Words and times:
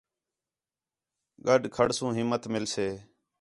گݙ 1.45 1.61
کھڑسو 1.75 2.05
ہِمّت 2.17 2.43
مِلسے 2.53 2.87